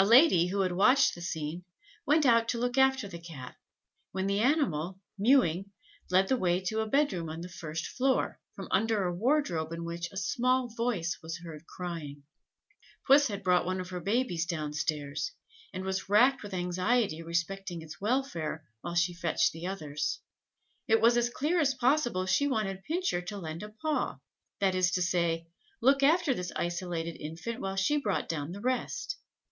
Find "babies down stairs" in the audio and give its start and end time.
13.98-15.32